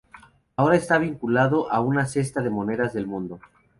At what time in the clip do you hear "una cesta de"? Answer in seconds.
1.79-2.49